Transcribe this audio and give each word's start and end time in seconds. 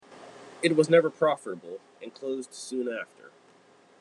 It 0.63 0.75
was 0.75 0.89
never 0.89 1.11
profitable 1.11 1.79
and 2.01 2.11
closed 2.11 2.55
soon 2.55 2.87
after. 2.87 3.29